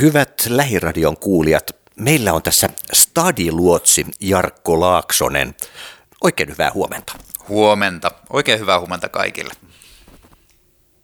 Hyvät 0.00 0.46
Lähiradion 0.48 1.16
kuulijat, 1.16 1.70
meillä 1.96 2.32
on 2.32 2.42
tässä 2.42 2.68
stadiluotsi 2.92 4.06
Jarkko 4.20 4.80
Laaksonen. 4.80 5.54
Oikein 6.24 6.48
hyvää 6.48 6.70
huomenta. 6.74 7.12
Huomenta. 7.48 8.10
Oikein 8.30 8.60
hyvää 8.60 8.78
huomenta 8.78 9.08
kaikille. 9.08 9.54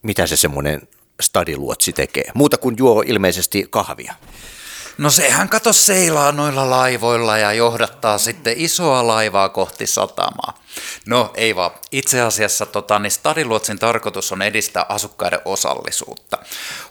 Mitä 0.02 0.26
se 0.26 0.36
semmoinen 0.36 0.88
stadiluotsi 1.22 1.92
tekee? 1.92 2.24
Muuta 2.34 2.58
kuin 2.58 2.74
juo 2.78 3.02
ilmeisesti 3.06 3.66
kahvia. 3.70 4.14
No 4.98 5.10
sehän 5.10 5.48
kato 5.48 5.72
seilaa 5.72 6.32
noilla 6.32 6.70
laivoilla 6.70 7.38
ja 7.38 7.52
johdattaa 7.52 8.18
sitten 8.18 8.54
isoa 8.56 9.06
laivaa 9.06 9.48
kohti 9.48 9.86
satamaa. 9.86 10.58
No 11.06 11.32
ei 11.34 11.56
vaan. 11.56 11.70
Itse 11.92 12.20
asiassa 12.20 12.66
tota, 12.66 12.98
niin 12.98 13.10
Stadiluotsin 13.10 13.78
tarkoitus 13.78 14.32
on 14.32 14.42
edistää 14.42 14.86
asukkaiden 14.88 15.40
osallisuutta. 15.44 16.38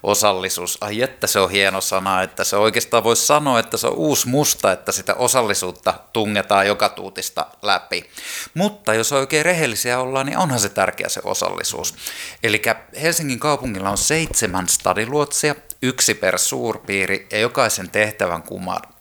Osallisuus, 0.04 0.78
ai 0.82 1.02
että 1.02 1.28
se 1.28 1.40
on 1.40 1.52
hieno 1.52 1.82
sana, 1.82 2.22
että 2.22 2.44
se 2.44 2.58
oikeastaan 2.58 3.04
voisi 3.04 3.26
sanoa, 3.26 3.60
että 3.60 3.77
se 3.77 3.88
on 3.88 3.94
uusi 3.94 4.27
musta, 4.27 4.72
että 4.72 4.91
sitä 4.91 5.13
osallisuutta 5.13 5.94
tungetaan 6.13 6.68
joka 6.68 6.90
tuutista 6.90 7.46
läpi. 7.62 8.10
Mutta 8.54 8.94
jos 8.94 9.12
oikein 9.12 9.46
rehellisiä 9.46 9.99
ollaan, 9.99 10.26
niin 10.26 10.38
onhan 10.38 10.60
se 10.60 10.70
tärkeä 10.70 11.10
se 11.10 11.22
osallisuus. 11.24 11.96
Eli 12.44 12.62
Helsingin 13.02 13.40
kaupungilla 13.40 13.90
on 13.90 13.98
seitsemän 13.98 14.68
stadiluotsia, 14.70 15.55
yksi 15.84 16.14
per 16.14 16.40
suurpiiri 16.40 17.28
ja 17.32 17.40
jokaisen 17.40 17.90
tehtävän 17.90 18.44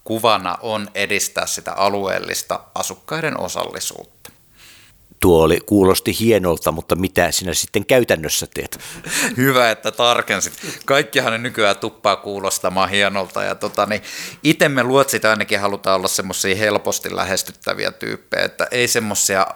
kuvana 0.04 0.58
on 0.60 0.88
edistää 0.94 1.46
sitä 1.46 1.72
alueellista 1.72 2.60
asukkaiden 2.74 3.40
osallisuutta. 3.40 4.30
Tuo 5.20 5.42
oli, 5.42 5.60
kuulosti 5.66 6.18
hienolta, 6.20 6.72
mutta 6.72 6.96
mitä 6.96 7.30
sinä 7.30 7.54
sitten 7.54 7.86
käytännössä 7.86 8.46
teet? 8.54 8.80
Hyvä, 9.36 9.70
että 9.70 9.90
tarkensit. 9.90 10.52
Kaikkihan 10.84 11.32
ne 11.32 11.38
nykyään 11.38 11.76
tuppaa 11.76 12.16
kuulostamaan 12.16 12.90
hienolta. 12.90 13.42
Ja 13.42 13.54
tota, 13.54 13.86
niin 13.86 14.02
itse 14.42 14.68
me 14.68 14.82
luotsit 14.82 15.24
ainakin 15.24 15.60
halutaan 15.60 15.96
olla 15.96 16.08
semmoisia 16.08 16.56
helposti 16.56 17.16
lähestyttäviä 17.16 17.92
tyyppejä, 17.92 18.44
että 18.44 18.68
ei 18.70 18.88
semmoisia 18.88 19.46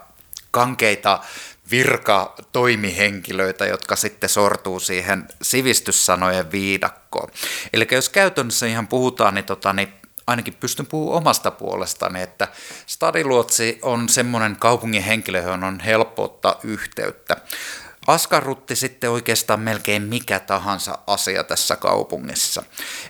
kankeita 0.51 1.21
virka-toimihenkilöitä, 1.71 3.67
jotka 3.67 3.97
sitten 3.97 4.29
sortuu 4.29 4.81
siihen 4.81 5.29
sivistyssanojen 5.43 6.53
viidakkoon. 6.53 7.29
Eli 7.73 7.89
jos 7.93 8.09
käytännössä 8.09 8.67
ihan 8.67 8.89
puhutaan, 8.89 9.35
niin, 9.35 9.45
tota, 9.45 9.73
niin 9.73 9.89
ainakin 10.27 10.55
pystyn 10.55 10.87
puhumaan 10.87 11.19
omasta 11.19 11.51
puolestani, 11.51 12.23
että 12.23 12.49
Stadiluotsi 12.87 13.79
on 13.83 14.09
semmoinen 14.09 14.57
kaupungin 14.57 15.03
henkilö, 15.03 15.39
johon 15.39 15.65
on 15.65 15.81
helppo 15.81 16.25
ottaa 16.25 16.61
yhteyttä 16.65 17.37
askarrutti 18.07 18.77
sitten 18.77 19.11
oikeastaan 19.11 19.61
melkein 19.61 20.03
mikä 20.03 20.41
tahansa 20.41 20.99
asia 21.07 21.45
tässä 21.45 21.77
kaupungissa. 21.77 22.63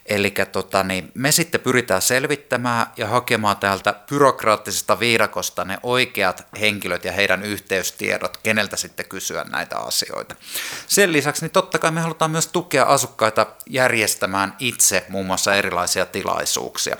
Eli 0.07 0.35
tota, 0.53 0.83
niin 0.83 1.11
me 1.15 1.33
sitten 1.33 1.61
pyritään 1.61 2.03
selvittämään 2.03 2.87
ja 2.97 3.07
hakemaan 3.07 3.57
täältä 3.57 3.95
byrokraattisesta 4.11 5.01
viidakosta 5.01 5.65
ne 5.65 5.79
oikeat 5.83 6.47
henkilöt 6.61 7.05
ja 7.05 7.13
heidän 7.13 7.43
yhteystiedot, 7.43 8.37
keneltä 8.37 8.77
sitten 8.77 9.09
kysyä 9.09 9.45
näitä 9.45 9.79
asioita. 9.79 10.35
Sen 10.87 11.13
lisäksi 11.13 11.45
niin 11.45 11.51
totta 11.51 11.79
kai 11.79 11.91
me 11.91 12.01
halutaan 12.01 12.31
myös 12.31 12.47
tukea 12.47 12.85
asukkaita 12.85 13.47
järjestämään 13.71 14.57
itse 14.59 15.07
muun 15.09 15.27
muassa 15.27 15.55
erilaisia 15.55 16.07
tilaisuuksia. 16.07 16.97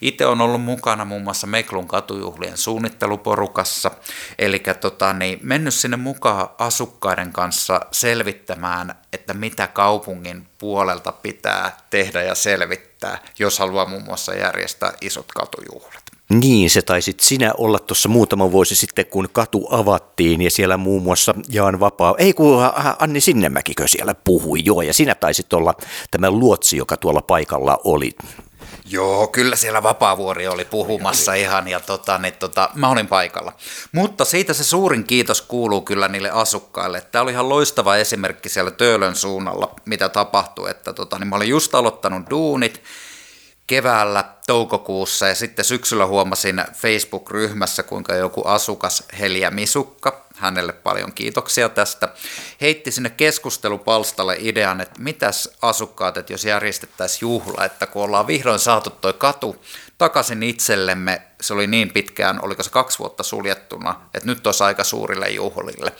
Itse 0.00 0.26
on 0.26 0.40
ollut 0.40 0.62
mukana 0.62 1.04
muun 1.04 1.22
muassa 1.22 1.46
Meklun 1.46 1.88
katujuhlien 1.88 2.56
suunnitteluporukassa, 2.56 3.90
eli 4.38 4.62
tota, 4.80 5.12
niin 5.12 5.38
mennyt 5.42 5.74
sinne 5.74 5.96
mukaan 5.96 6.48
asukkaiden 6.58 7.32
kanssa 7.36 7.80
selvittämään, 7.92 8.94
että 9.12 9.34
mitä 9.34 9.66
kaupungin 9.66 10.46
puolelta 10.58 11.12
pitää 11.12 11.76
tehdä 11.90 12.22
ja 12.22 12.34
selvittää, 12.34 13.18
jos 13.38 13.58
haluaa 13.58 13.86
muun 13.86 14.02
muassa 14.02 14.34
järjestää 14.34 14.92
isot 15.00 15.26
katujuhlat. 15.32 16.02
Niin, 16.28 16.70
se 16.70 16.82
taisit 16.82 17.20
sinä 17.20 17.52
olla 17.58 17.78
tuossa 17.78 18.08
muutama 18.08 18.52
vuosi 18.52 18.76
sitten, 18.76 19.06
kun 19.06 19.28
katu 19.32 19.68
avattiin 19.70 20.42
ja 20.42 20.50
siellä 20.50 20.76
muun 20.76 21.02
muassa 21.02 21.34
Jaan 21.48 21.80
Vapaa, 21.80 22.14
ei 22.18 22.32
kun 22.32 22.58
Anni 22.98 23.20
Sinnemäkikö 23.20 23.88
siellä 23.88 24.14
puhui, 24.14 24.58
joo, 24.64 24.82
ja 24.82 24.94
sinä 24.94 25.14
taisit 25.14 25.52
olla 25.52 25.74
tämä 26.10 26.30
luotsi, 26.30 26.76
joka 26.76 26.96
tuolla 26.96 27.22
paikalla 27.22 27.78
oli. 27.84 28.12
Joo, 28.84 29.26
kyllä 29.26 29.56
siellä 29.56 29.82
Vapaavuori 29.82 30.48
oli 30.48 30.64
puhumassa 30.64 31.34
ihan 31.34 31.68
ja 31.68 31.80
tota, 31.80 32.18
niin, 32.18 32.34
tota, 32.34 32.70
mä 32.74 32.88
olin 32.88 33.06
paikalla. 33.06 33.52
Mutta 33.92 34.24
siitä 34.24 34.54
se 34.54 34.64
suurin 34.64 35.04
kiitos 35.04 35.42
kuuluu 35.42 35.82
kyllä 35.82 36.08
niille 36.08 36.30
asukkaille. 36.30 37.00
Tämä 37.00 37.22
oli 37.22 37.32
ihan 37.32 37.48
loistava 37.48 37.96
esimerkki 37.96 38.48
siellä 38.48 38.70
Töölön 38.70 39.16
suunnalla, 39.16 39.74
mitä 39.84 40.08
tapahtui. 40.08 40.70
Että, 40.70 40.92
tota, 40.92 41.18
niin 41.18 41.28
mä 41.28 41.36
olin 41.36 41.48
just 41.48 41.74
aloittanut 41.74 42.30
duunit 42.30 42.82
keväällä 43.66 44.24
toukokuussa 44.46 45.28
ja 45.28 45.34
sitten 45.34 45.64
syksyllä 45.64 46.06
huomasin 46.06 46.64
Facebook-ryhmässä, 46.72 47.82
kuinka 47.82 48.14
joku 48.14 48.42
asukas 48.44 49.04
Helia 49.18 49.50
Misukka, 49.50 50.25
hänelle 50.36 50.72
paljon 50.72 51.12
kiitoksia 51.12 51.68
tästä, 51.68 52.08
heitti 52.60 52.90
sinne 52.92 53.10
keskustelupalstalle 53.10 54.36
idean, 54.38 54.80
että 54.80 55.02
mitäs 55.02 55.50
asukkaat, 55.62 56.16
että 56.16 56.32
jos 56.32 56.44
järjestettäisiin 56.44 57.20
juhla, 57.20 57.64
että 57.64 57.86
kun 57.86 58.02
ollaan 58.02 58.26
vihdoin 58.26 58.58
saatu 58.58 58.90
toi 58.90 59.12
katu 59.12 59.56
takaisin 59.98 60.42
itsellemme, 60.42 61.22
se 61.40 61.54
oli 61.54 61.66
niin 61.66 61.90
pitkään, 61.92 62.44
oliko 62.44 62.62
se 62.62 62.70
kaksi 62.70 62.98
vuotta 62.98 63.22
suljettuna, 63.22 64.00
että 64.14 64.26
nyt 64.26 64.46
olisi 64.46 64.64
aika 64.64 64.84
suurille 64.84 65.30
juhlille. 65.30 65.92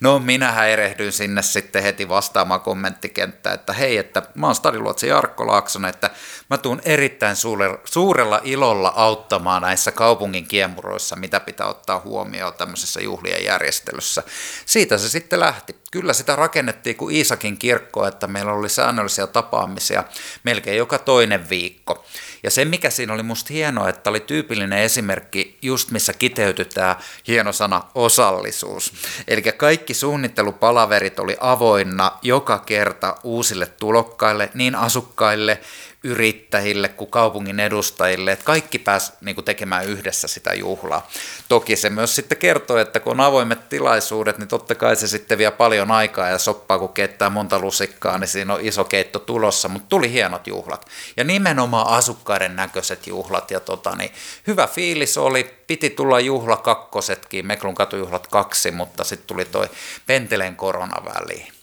No 0.00 0.18
minähän 0.18 0.68
erehdyin 0.68 1.12
sinne 1.12 1.42
sitten 1.42 1.82
heti 1.82 2.08
vastaamaan 2.08 2.60
kommenttikenttään, 2.60 3.54
että 3.54 3.72
hei, 3.72 3.96
että 3.96 4.22
mä 4.34 4.46
oon 4.46 4.54
Stadiluotsi 4.54 5.08
Jarkko 5.08 5.46
Laaksonen, 5.46 5.90
että 5.90 6.10
mä 6.50 6.58
tuun 6.58 6.80
erittäin 6.84 7.36
suurella 7.84 8.40
ilolla 8.44 8.92
auttamaan 8.96 9.62
näissä 9.62 9.92
kaupungin 9.92 10.46
kiemuroissa, 10.46 11.16
mitä 11.16 11.40
pitää 11.40 11.66
ottaa 11.66 12.00
huomioon 12.04 12.54
tämmöisessä 12.54 13.00
juhlien 13.00 13.44
järjestelyssä. 13.44 14.22
Siitä 14.66 14.98
se 14.98 15.08
sitten 15.08 15.40
lähti. 15.40 15.76
Kyllä 15.90 16.12
sitä 16.12 16.36
rakennettiin 16.36 16.96
kuin 16.96 17.16
Iisakin 17.16 17.58
kirkko, 17.58 18.06
että 18.06 18.26
meillä 18.26 18.52
oli 18.52 18.68
säännöllisiä 18.68 19.26
tapaamisia 19.26 20.04
melkein 20.44 20.78
joka 20.78 20.98
toinen 20.98 21.48
viikko. 21.48 22.04
Ja 22.44 22.50
se, 22.50 22.64
mikä 22.64 22.90
siinä 22.90 23.12
oli 23.12 23.22
musta 23.22 23.52
hienoa, 23.52 23.88
että 23.88 24.10
oli 24.10 24.20
tyypillinen 24.20 24.78
esimerkki 24.78 25.58
just 25.62 25.90
missä 25.90 26.12
kiteytytään 26.12 26.96
hieno 27.26 27.52
sana 27.52 27.82
osallisuus. 27.94 28.92
Eli 29.28 29.42
kaikki 29.42 29.94
suunnittelupalaverit 29.94 31.18
oli 31.18 31.36
avoinna 31.40 32.12
joka 32.22 32.58
kerta 32.58 33.16
uusille 33.22 33.66
tulokkaille, 33.66 34.50
niin 34.54 34.74
asukkaille, 34.74 35.60
yrittäjille 36.04 36.88
kuin 36.88 37.10
kaupungin 37.10 37.60
edustajille, 37.60 38.32
että 38.32 38.44
kaikki 38.44 38.78
pääsi 38.78 39.12
niin 39.20 39.34
kuin 39.34 39.44
tekemään 39.44 39.84
yhdessä 39.84 40.28
sitä 40.28 40.54
juhlaa. 40.54 41.08
Toki 41.48 41.76
se 41.76 41.90
myös 41.90 42.16
sitten 42.16 42.38
kertoo, 42.38 42.76
että 42.76 43.00
kun 43.00 43.10
on 43.10 43.20
avoimet 43.20 43.68
tilaisuudet, 43.68 44.38
niin 44.38 44.48
totta 44.48 44.74
kai 44.74 44.96
se 44.96 45.08
sitten 45.08 45.38
vie 45.38 45.50
paljon 45.50 45.90
aikaa 45.90 46.28
ja 46.28 46.38
soppaa, 46.38 46.78
kun 46.78 46.92
keittää 46.92 47.30
monta 47.30 47.58
lusikkaa, 47.58 48.18
niin 48.18 48.28
siinä 48.28 48.54
on 48.54 48.60
iso 48.60 48.84
keitto 48.84 49.18
tulossa, 49.18 49.68
mutta 49.68 49.88
tuli 49.88 50.12
hienot 50.12 50.46
juhlat. 50.46 50.86
Ja 51.16 51.24
nimenomaan 51.24 51.88
asukkaiden 51.88 52.56
näköiset 52.56 53.06
juhlat 53.06 53.50
ja 53.50 53.60
tota, 53.60 53.96
niin 53.96 54.10
hyvä 54.46 54.66
fiilis 54.66 55.18
oli, 55.18 55.54
piti 55.66 55.90
tulla 55.90 56.20
juhla 56.20 56.56
kakkosetkin, 56.56 57.46
Meklun 57.46 57.74
katujuhlat 57.74 58.26
kaksi, 58.26 58.70
mutta 58.70 59.04
sitten 59.04 59.26
tuli 59.26 59.44
toi 59.44 59.68
Penteleen 60.06 60.56
korona 60.56 61.04
väliin 61.04 61.53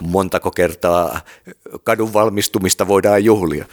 montako 0.00 0.50
kertaa 0.50 1.20
kadun 1.84 2.12
valmistumista 2.12 2.88
voidaan 2.88 3.24
juhlia? 3.24 3.64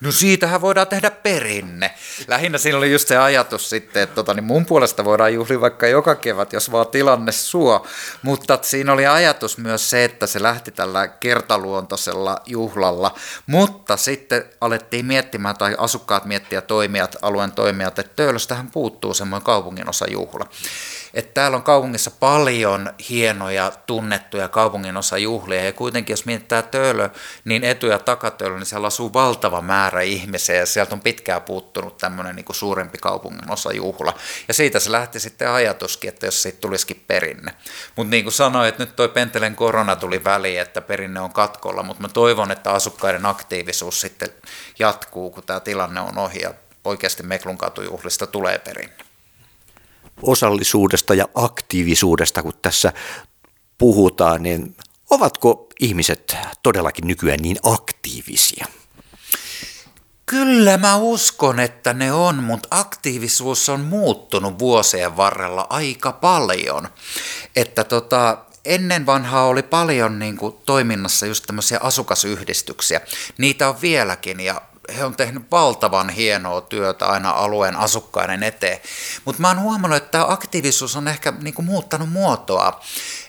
No 0.00 0.12
siitähän 0.12 0.60
voidaan 0.60 0.86
tehdä 0.86 1.10
perinne. 1.10 1.94
Lähinnä 2.28 2.58
siinä 2.58 2.78
oli 2.78 2.92
just 2.92 3.08
se 3.08 3.16
ajatus 3.16 3.70
sitten, 3.70 4.02
että 4.02 4.14
tota, 4.14 4.34
niin 4.34 4.44
mun 4.44 4.66
puolesta 4.66 5.04
voidaan 5.04 5.34
juhlia 5.34 5.60
vaikka 5.60 5.86
joka 5.86 6.14
kevät, 6.14 6.52
jos 6.52 6.72
vaan 6.72 6.86
tilanne 6.86 7.32
suo. 7.32 7.86
Mutta 8.22 8.58
siinä 8.62 8.92
oli 8.92 9.06
ajatus 9.06 9.58
myös 9.58 9.90
se, 9.90 10.04
että 10.04 10.26
se 10.26 10.42
lähti 10.42 10.70
tällä 10.70 11.08
kertaluontoisella 11.08 12.36
juhlalla. 12.46 13.14
Mutta 13.46 13.96
sitten 13.96 14.44
alettiin 14.60 15.06
miettimään, 15.06 15.56
tai 15.56 15.74
asukkaat 15.78 16.24
miettiä 16.24 16.60
toimijat, 16.60 17.16
alueen 17.22 17.52
toimijat, 17.52 17.98
että 17.98 18.12
Töölöstähän 18.16 18.70
puuttuu 18.70 19.14
semmoinen 19.14 19.44
kaupungin 19.44 19.88
osa 19.88 20.10
juhla 20.10 20.46
että 21.14 21.34
täällä 21.34 21.56
on 21.56 21.62
kaupungissa 21.62 22.10
paljon 22.10 22.92
hienoja 23.08 23.72
tunnettuja 23.86 24.48
kaupungin 24.48 24.96
osa 24.96 25.18
juhlia 25.18 25.64
ja 25.64 25.72
kuitenkin 25.72 26.12
jos 26.12 26.26
mietitään 26.26 26.64
Töölö, 26.64 27.10
niin 27.44 27.64
etu- 27.64 27.86
ja 27.86 27.98
takatöölö, 27.98 28.56
niin 28.56 28.66
siellä 28.66 28.86
asuu 28.86 29.12
valtava 29.12 29.60
määrä 29.60 30.00
ihmisiä 30.00 30.56
ja 30.56 30.66
sieltä 30.66 30.94
on 30.94 31.00
pitkään 31.00 31.42
puuttunut 31.42 31.98
tämmöinen 31.98 32.36
niin 32.36 32.46
suurempi 32.50 32.98
kaupungin 32.98 33.50
osa 33.50 33.72
juhla. 33.72 34.14
Ja 34.48 34.54
siitä 34.54 34.80
se 34.80 34.92
lähti 34.92 35.20
sitten 35.20 35.50
ajatuskin, 35.50 36.08
että 36.08 36.26
jos 36.26 36.42
siitä 36.42 36.60
tulisikin 36.60 37.04
perinne. 37.06 37.54
Mutta 37.96 38.10
niin 38.10 38.24
kuin 38.24 38.32
sanoin, 38.32 38.68
että 38.68 38.82
nyt 38.82 38.96
toi 38.96 39.08
Pentelen 39.08 39.56
korona 39.56 39.96
tuli 39.96 40.24
väliin, 40.24 40.60
että 40.60 40.80
perinne 40.80 41.20
on 41.20 41.32
katkolla, 41.32 41.82
mutta 41.82 42.02
mä 42.02 42.08
toivon, 42.08 42.50
että 42.50 42.72
asukkaiden 42.72 43.26
aktiivisuus 43.26 44.00
sitten 44.00 44.28
jatkuu, 44.78 45.30
kun 45.30 45.42
tämä 45.42 45.60
tilanne 45.60 46.00
on 46.00 46.18
ohi 46.18 46.40
ja 46.40 46.54
oikeasti 46.84 47.22
Meklun 47.22 47.58
katujuhlista 47.58 48.26
tulee 48.26 48.58
perinne 48.58 49.09
osallisuudesta 50.22 51.14
ja 51.14 51.28
aktiivisuudesta, 51.34 52.42
kun 52.42 52.52
tässä 52.62 52.92
puhutaan, 53.78 54.42
niin 54.42 54.76
ovatko 55.10 55.66
ihmiset 55.80 56.36
todellakin 56.62 57.06
nykyään 57.06 57.42
niin 57.42 57.56
aktiivisia? 57.62 58.66
Kyllä 60.26 60.78
mä 60.78 60.96
uskon, 60.96 61.60
että 61.60 61.92
ne 61.92 62.12
on, 62.12 62.42
mutta 62.42 62.68
aktiivisuus 62.70 63.68
on 63.68 63.80
muuttunut 63.80 64.58
vuosien 64.58 65.16
varrella 65.16 65.66
aika 65.70 66.12
paljon. 66.12 66.88
Että 67.56 67.84
tota, 67.84 68.38
ennen 68.64 69.06
vanhaa 69.06 69.46
oli 69.46 69.62
paljon 69.62 70.18
niin 70.18 70.36
kuin, 70.36 70.56
toiminnassa 70.66 71.26
just 71.26 71.44
tämmöisiä 71.46 71.78
asukasyhdistyksiä. 71.82 73.00
Niitä 73.38 73.68
on 73.68 73.80
vieläkin 73.80 74.40
ja 74.40 74.62
he 74.96 75.04
on 75.04 75.16
tehnyt 75.16 75.50
valtavan 75.50 76.08
hienoa 76.08 76.60
työtä 76.60 77.06
aina 77.06 77.30
alueen 77.30 77.76
asukkaiden 77.76 78.42
eteen. 78.42 78.80
Mutta 79.24 79.40
mä 79.40 79.48
oon 79.48 79.60
huomannut, 79.60 79.96
että 79.96 80.10
tämä 80.10 80.24
aktiivisuus 80.28 80.96
on 80.96 81.08
ehkä 81.08 81.32
niinku 81.42 81.62
muuttanut 81.62 82.10
muotoa. 82.10 82.80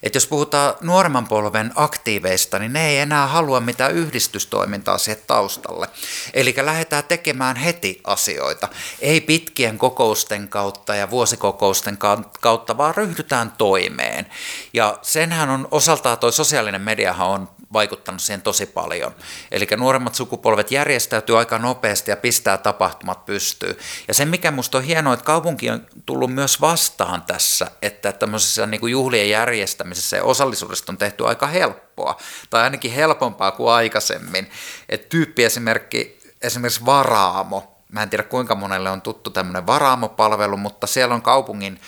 Että 0.03 0.15
jos 0.15 0.27
puhutaan 0.27 0.74
nuoremman 0.81 1.27
polven 1.27 1.71
aktiiveista, 1.75 2.59
niin 2.59 2.74
ne 2.74 2.89
ei 2.89 2.98
enää 2.98 3.27
halua 3.27 3.59
mitään 3.59 3.92
yhdistystoimintaa 3.92 4.98
siihen 4.98 5.24
taustalle. 5.27 5.88
Eli 6.33 6.56
lähdetään 6.62 7.03
tekemään 7.03 7.56
heti 7.56 8.01
asioita. 8.04 8.68
Ei 9.00 9.21
pitkien 9.21 9.77
kokousten 9.77 10.47
kautta 10.47 10.95
ja 10.95 11.09
vuosikokousten 11.09 11.97
kautta, 12.42 12.77
vaan 12.77 12.95
ryhdytään 12.95 13.51
toimeen. 13.57 14.25
Ja 14.74 15.00
senhän 15.01 15.50
on 15.50 15.68
osaltaan, 15.71 16.18
toi 16.18 16.33
sosiaalinen 16.33 16.81
mediahan 16.81 17.27
on 17.27 17.50
vaikuttanut 17.73 18.21
siihen 18.21 18.41
tosi 18.41 18.65
paljon. 18.65 19.15
Eli 19.51 19.68
nuoremmat 19.77 20.15
sukupolvet 20.15 20.71
järjestäytyy 20.71 21.39
aika 21.39 21.57
nopeasti 21.57 22.12
ja 22.12 22.18
pistää 22.18 22.57
tapahtumat 22.57 23.25
pystyyn. 23.25 23.75
Ja 24.07 24.13
se, 24.13 24.25
mikä 24.25 24.51
minusta 24.51 24.77
on 24.77 24.83
hienoa, 24.83 25.13
että 25.13 25.25
kaupunki 25.25 25.69
on 25.69 25.85
tullut 26.06 26.33
myös 26.33 26.62
vastaan 26.62 27.21
tässä, 27.21 27.71
että 27.81 28.12
tämmöisessä 28.12 28.65
niin 28.65 28.81
kuin 28.81 28.91
juhlien 28.91 29.29
järjestämisessä 29.29 30.18
ja 30.18 30.23
osallisuudesta 30.23 30.91
on 30.91 30.97
tehty 30.97 31.27
aika 31.27 31.47
helppoa, 31.47 32.18
tai 32.50 32.63
ainakin 32.63 32.91
helpompaa 32.91 33.51
kuin 33.51 33.73
aikaisemmin. 33.73 34.50
Et 34.89 35.09
tyyppiesimerkki, 35.09 36.19
esimerkiksi 36.41 36.85
Varaamo, 36.85 37.71
mä 37.91 38.03
en 38.03 38.09
tiedä 38.09 38.23
kuinka 38.23 38.56
monelle 38.56 38.89
on 38.89 39.01
tuttu 39.01 39.29
tämmöinen 39.29 39.68
Varaamo-palvelu, 39.68 40.57
mutta 40.57 40.88
siellä 40.88 41.15
on 41.15 41.21
kaupungin 41.21 41.81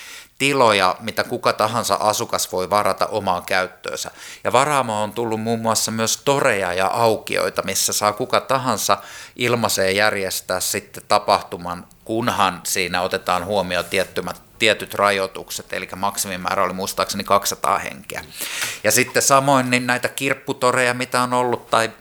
tiloja, 0.43 0.95
mitä 0.99 1.23
kuka 1.23 1.53
tahansa 1.53 1.95
asukas 1.95 2.51
voi 2.51 2.69
varata 2.69 3.05
omaan 3.05 3.43
käyttöönsä. 3.45 4.11
Ja 4.43 4.53
varaamo 4.53 5.03
on 5.03 5.11
tullut 5.11 5.41
muun 5.41 5.59
muassa 5.59 5.91
myös 5.91 6.21
toreja 6.25 6.73
ja 6.73 6.87
aukioita, 6.87 7.61
missä 7.61 7.93
saa 7.93 8.13
kuka 8.13 8.41
tahansa 8.41 8.97
ilmaiseen 9.35 9.95
järjestää 9.95 10.59
sitten 10.59 11.03
tapahtuman, 11.07 11.87
kunhan 12.05 12.61
siinä 12.63 13.01
otetaan 13.01 13.45
huomioon 13.45 13.85
tiettymät 13.85 14.41
tietyt 14.59 14.93
rajoitukset, 14.93 15.73
eli 15.73 15.89
maksimimäärä 15.95 16.63
oli 16.63 16.73
muistaakseni 16.73 17.23
200 17.23 17.77
henkeä. 17.77 18.23
Ja 18.83 18.91
sitten 18.91 19.21
samoin 19.21 19.69
niin 19.69 19.87
näitä 19.87 20.09
kirpputoreja, 20.09 20.93
mitä 20.93 21.21
on 21.21 21.33
ollut, 21.33 21.69
tai 21.69 21.91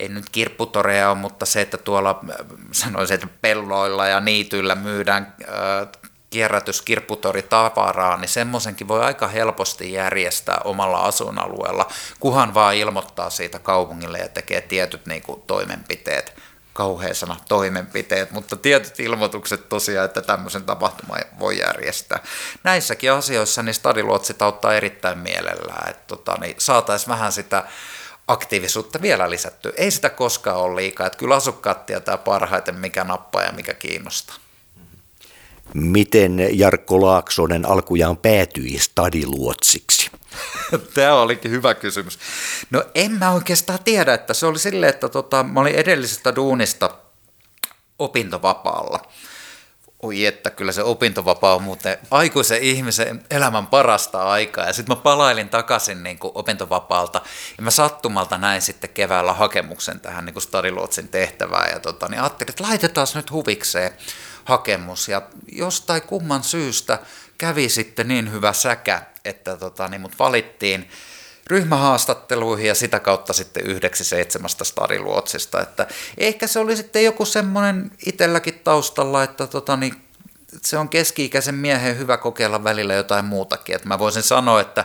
ei 0.00 0.08
nyt 0.08 0.30
kirpputoreja 0.30 1.10
ole, 1.10 1.18
mutta 1.18 1.46
se, 1.46 1.60
että 1.60 1.76
tuolla 1.76 2.24
sanoisin, 2.72 3.14
että 3.14 3.28
pelloilla 3.40 4.06
ja 4.06 4.20
niityillä 4.20 4.74
myydään 4.74 5.34
kierrätys, 5.36 6.15
kirpputori, 6.84 7.42
tavaraa, 7.42 8.16
niin 8.16 8.28
semmoisenkin 8.28 8.88
voi 8.88 9.02
aika 9.04 9.28
helposti 9.28 9.92
järjestää 9.92 10.60
omalla 10.64 10.98
asuinalueella, 10.98 11.88
kuhan 12.20 12.54
vaan 12.54 12.74
ilmoittaa 12.74 13.30
siitä 13.30 13.58
kaupungille 13.58 14.18
ja 14.18 14.28
tekee 14.28 14.60
tietyt 14.60 15.06
niin 15.06 15.22
kuin, 15.22 15.42
toimenpiteet 15.46 16.34
kauhea 16.76 17.14
sana 17.14 17.36
toimenpiteet, 17.48 18.30
mutta 18.30 18.56
tietyt 18.56 19.00
ilmoitukset 19.00 19.68
tosiaan, 19.68 20.04
että 20.04 20.22
tämmöisen 20.22 20.64
tapahtuman 20.64 21.20
voi 21.38 21.58
järjestää. 21.58 22.18
Näissäkin 22.64 23.12
asioissa 23.12 23.62
niin 23.62 23.74
stadiluotsit 23.74 24.42
auttaa 24.42 24.74
erittäin 24.74 25.18
mielellään, 25.18 25.90
että 25.90 26.04
tota, 26.06 26.36
niin 26.40 26.54
saataisiin 26.58 27.08
vähän 27.08 27.32
sitä 27.32 27.64
aktiivisuutta 28.28 29.02
vielä 29.02 29.30
lisättyä. 29.30 29.72
Ei 29.76 29.90
sitä 29.90 30.10
koskaan 30.10 30.56
ole 30.56 30.76
liikaa, 30.76 31.06
että 31.06 31.18
kyllä 31.18 31.34
asukkaat 31.34 31.86
tietää 31.86 32.16
parhaiten, 32.16 32.74
mikä 32.74 33.04
nappaa 33.04 33.42
ja 33.42 33.52
mikä 33.52 33.74
kiinnostaa. 33.74 34.36
Miten 35.74 36.58
Jarkko 36.58 37.02
Laaksonen 37.02 37.66
alkujaan 37.68 38.16
päätyi 38.16 38.78
stadiluotsiksi? 38.78 40.10
Tämä 40.94 41.14
olikin 41.14 41.50
hyvä 41.50 41.74
kysymys. 41.74 42.18
No 42.70 42.84
en 42.94 43.12
mä 43.12 43.32
oikeastaan 43.32 43.78
tiedä, 43.84 44.14
että 44.14 44.34
se 44.34 44.46
oli 44.46 44.58
silleen, 44.58 44.90
että 44.90 45.08
tota, 45.08 45.42
mä 45.42 45.60
olin 45.60 45.74
edellisestä 45.74 46.36
duunista 46.36 46.90
opintovapaalla. 47.98 49.00
Oi 50.02 50.26
että, 50.26 50.50
kyllä 50.50 50.72
se 50.72 50.82
opintovapaa 50.82 51.54
on 51.54 51.62
muuten 51.62 51.98
aikuisen 52.10 52.62
ihmisen 52.62 53.24
elämän 53.30 53.66
parasta 53.66 54.22
aikaa. 54.22 54.66
Ja 54.66 54.72
sitten 54.72 54.96
mä 54.96 55.02
palailin 55.02 55.48
takaisin 55.48 56.02
niin 56.02 56.18
kuin 56.18 56.32
opintovapaalta 56.34 57.20
ja 57.56 57.62
mä 57.62 57.70
sattumalta 57.70 58.38
näin 58.38 58.62
sitten 58.62 58.90
keväällä 58.90 59.32
hakemuksen 59.32 60.00
tähän 60.00 60.24
niin 60.24 60.34
kuin 60.34 60.42
Stadiluotsin 60.42 61.08
tehtävään. 61.08 61.70
Ja 61.70 61.80
tota, 61.80 62.08
niin 62.08 62.20
ajattelin, 62.20 62.50
että 62.50 62.62
laitetaan 62.62 63.06
nyt 63.14 63.30
huvikseen 63.30 63.92
hakemus. 64.46 65.08
Ja 65.08 65.22
jostain 65.52 66.02
kumman 66.02 66.42
syystä 66.42 66.98
kävi 67.38 67.68
sitten 67.68 68.08
niin 68.08 68.32
hyvä 68.32 68.52
säkä, 68.52 69.02
että 69.24 69.56
tota, 69.56 69.88
niin 69.88 70.00
mut 70.00 70.18
valittiin 70.18 70.90
ryhmähaastatteluihin 71.46 72.68
ja 72.68 72.74
sitä 72.74 73.00
kautta 73.00 73.32
sitten 73.32 73.66
yhdeksi 73.66 74.04
seitsemästä 74.04 74.64
stadiluotsista. 74.64 75.60
Että 75.60 75.86
ehkä 76.18 76.46
se 76.46 76.58
oli 76.58 76.76
sitten 76.76 77.04
joku 77.04 77.24
semmoinen 77.24 77.90
itselläkin 78.06 78.60
taustalla, 78.64 79.22
että 79.22 79.46
tota, 79.46 79.76
niin 79.76 79.94
se 80.62 80.78
on 80.78 80.88
keski-ikäisen 80.88 81.54
miehen 81.54 81.98
hyvä 81.98 82.16
kokeilla 82.16 82.64
välillä 82.64 82.94
jotain 82.94 83.24
muutakin. 83.24 83.76
Että 83.76 83.88
mä 83.88 83.98
voisin 83.98 84.22
sanoa, 84.22 84.60
että 84.60 84.84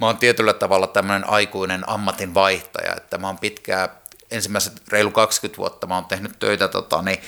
mä 0.00 0.06
oon 0.06 0.16
tietyllä 0.16 0.52
tavalla 0.52 0.86
tämmöinen 0.86 1.28
aikuinen 1.28 1.88
ammatin 1.88 2.34
vaihtaja, 2.34 2.94
että 2.96 3.18
mä 3.18 3.26
oon 3.26 3.38
pitkään 3.38 3.88
ensimmäiset 4.32 4.82
reilu 4.88 5.10
20 5.10 5.58
vuotta 5.58 5.86
mä 5.86 5.94
oon 5.94 6.04
tehnyt 6.04 6.38
töitä 6.38 6.68
tota, 6.68 7.02
niin, 7.02 7.18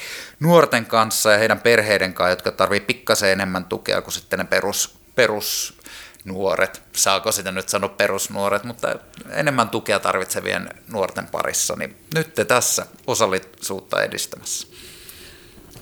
nuorten 0.40 0.86
kanssa 0.86 1.32
ja 1.32 1.38
heidän 1.38 1.60
perheiden 1.60 2.14
kanssa, 2.14 2.30
jotka 2.30 2.52
tarvii 2.52 2.80
pikkasen 2.80 3.30
enemmän 3.30 3.64
tukea 3.64 4.02
kuin 4.02 4.12
sitten 4.12 4.38
ne 4.38 4.44
perus, 4.44 4.98
perus 5.14 5.78
nuoret, 6.24 6.82
saako 6.92 7.32
sitä 7.32 7.52
nyt 7.52 7.68
sanoa 7.68 7.88
perusnuoret, 7.88 8.64
mutta 8.64 8.96
enemmän 9.30 9.68
tukea 9.68 10.00
tarvitsevien 10.00 10.70
nuorten 10.88 11.26
parissa, 11.26 11.76
niin 11.76 11.96
nyt 12.14 12.34
te 12.34 12.44
tässä 12.44 12.86
osallisuutta 13.06 14.02
edistämässä. 14.02 14.66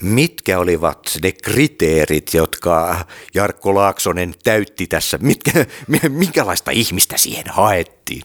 Mitkä 0.02 0.58
olivat 0.58 1.18
ne 1.22 1.32
kriteerit, 1.32 2.34
jotka 2.34 3.04
Jarkko 3.34 3.74
Laaksonen 3.74 4.34
täytti 4.44 4.86
tässä? 4.86 5.18
Mitkä, 5.20 5.66
minkälaista 6.08 6.70
ihmistä 6.70 7.16
siihen 7.16 7.44
haettiin? 7.48 8.22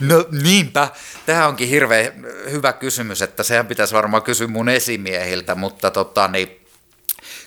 No 0.00 0.26
niinpä. 0.42 0.88
Tämä 1.26 1.46
onkin 1.48 1.68
hirveän 1.68 2.12
hyvä 2.50 2.72
kysymys, 2.72 3.22
että 3.22 3.42
sehän 3.42 3.66
pitäisi 3.66 3.94
varmaan 3.94 4.22
kysyä 4.22 4.46
mun 4.46 4.68
esimiehiltä, 4.68 5.54
mutta 5.54 5.90
tota, 5.90 6.28
niin, 6.28 6.48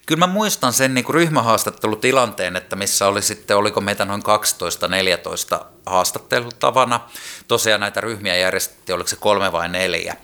kyllä 0.05 0.19
mä 0.19 0.33
muistan 0.33 0.73
sen 0.73 0.93
niin 0.93 1.05
kuin 1.05 1.13
ryhmähaastattelutilanteen, 1.13 2.55
että 2.55 2.75
missä 2.75 3.07
oli 3.07 3.21
sitten, 3.21 3.57
oliko 3.57 3.81
meitä 3.81 4.05
noin 4.05 4.23
12-14 5.61 5.65
haastattelutavana. 5.85 6.99
Tosiaan 7.47 7.81
näitä 7.81 8.01
ryhmiä 8.01 8.35
järjestettiin, 8.35 8.95
oliko 8.95 9.09
se 9.09 9.15
kolme 9.15 9.51
vai 9.51 9.69
neljä 9.69 10.15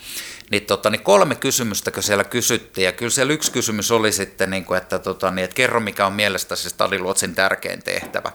niin, 0.51 0.66
tota, 0.66 0.89
niin 0.89 1.04
kolme 1.04 1.36
kysymystä, 1.36 1.92
kun 1.92 2.04
siellä 2.04 2.24
kysyttiin, 2.24 2.86
ja 2.86 2.92
kyllä 2.92 3.12
siellä 3.12 3.34
yksi 3.34 3.51
kysymys 3.51 3.92
oli 3.92 4.12
sitten, 4.12 4.50
niin 4.50 4.66
kuin, 4.66 4.77
että, 4.77 5.00
tota, 5.00 5.32
niin, 5.32 5.44
että 5.44 5.56
kerro 5.56 5.80
mikä 5.80 6.06
on 6.06 6.13
mielestäsi 6.13 6.70
Stadiluotsin 6.70 7.36
tärkein 7.36 7.84
tehtävä. 7.84 8.32